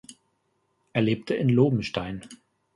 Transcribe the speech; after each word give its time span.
Er 0.93 1.03
lebte 1.03 1.35
in 1.35 1.47
Lobenstein. 1.49 2.27